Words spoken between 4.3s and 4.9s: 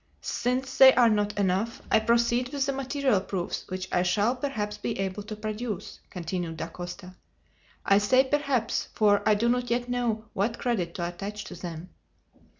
perhaps